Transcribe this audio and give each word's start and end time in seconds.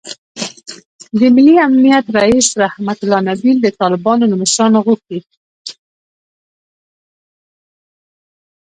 د 1.17 1.19
ملي 1.35 1.55
امنیت 1.67 2.05
رییس 2.17 2.47
رحمتالله 2.65 3.19
نبیل 3.29 3.57
د 3.61 3.67
طالبانو 3.79 4.23
له 4.31 4.35
مشرانو 4.41 4.79
غوښتي 4.85 5.19